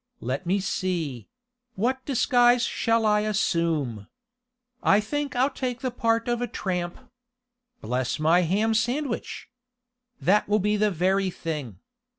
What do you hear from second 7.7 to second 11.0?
Bless my ham sandwich! That will be the